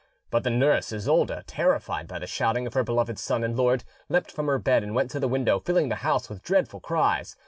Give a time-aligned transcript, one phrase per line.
[0.31, 4.31] But the nurse Isolda, terrified by the shouting of her beloved son and lord, leapt
[4.31, 7.35] from her bed and went to the window, filling the house with dreadful cries.